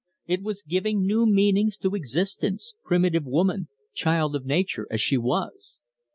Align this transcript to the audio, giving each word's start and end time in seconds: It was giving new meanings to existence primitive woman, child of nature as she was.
It 0.25 0.41
was 0.41 0.63
giving 0.63 1.05
new 1.05 1.27
meanings 1.27 1.77
to 1.77 1.93
existence 1.93 2.73
primitive 2.83 3.23
woman, 3.23 3.67
child 3.93 4.35
of 4.35 4.47
nature 4.47 4.87
as 4.89 4.99
she 4.99 5.15
was. 5.15 5.77